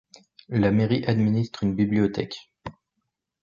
La 0.49 0.71
mairie 0.71 1.05
administre 1.05 1.61
une 1.63 1.75
bibliothèque. 1.75 2.49